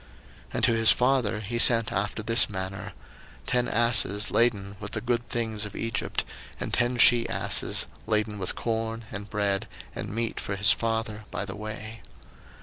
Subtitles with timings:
[0.47, 2.93] 01:045:023 And to his father he sent after this manner;
[3.45, 6.23] ten asses laden with the good things of Egypt,
[6.59, 11.45] and ten she asses laden with corn and bread and meat for his father by
[11.45, 12.01] the way.